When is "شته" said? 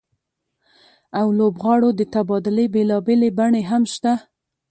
3.93-4.13